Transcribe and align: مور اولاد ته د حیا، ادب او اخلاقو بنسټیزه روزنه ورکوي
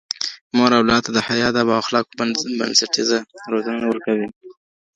مور 0.55 0.71
اولاد 0.79 1.01
ته 1.05 1.11
د 1.13 1.19
حیا، 1.27 1.45
ادب 1.51 1.67
او 1.71 1.79
اخلاقو 1.83 2.17
بنسټیزه 2.59 3.19
روزنه 3.51 3.85
ورکوي 3.87 4.27